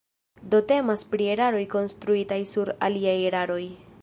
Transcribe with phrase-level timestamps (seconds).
[0.53, 3.65] Do temas pri eraroj konstruitaj sur aliaj eraroj.